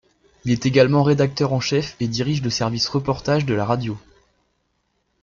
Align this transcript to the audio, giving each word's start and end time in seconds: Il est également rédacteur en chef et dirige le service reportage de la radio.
Il 0.45 0.51
est 0.51 0.65
également 0.65 1.03
rédacteur 1.03 1.53
en 1.53 1.59
chef 1.59 1.95
et 1.99 2.07
dirige 2.07 2.41
le 2.41 2.49
service 2.49 2.87
reportage 2.89 3.45
de 3.45 3.53
la 3.53 3.65
radio. 3.65 3.99